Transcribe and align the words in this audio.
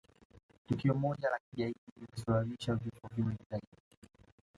tukio 0.67 0.93
moja 0.93 1.29
la 1.29 1.39
kigaidi 1.51 1.75
lililosababisha 1.95 2.75
vifo 2.75 3.09
vingi 3.17 3.43
zaidi 3.51 3.67